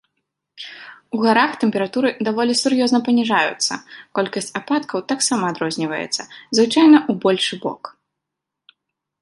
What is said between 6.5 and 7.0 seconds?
звычайна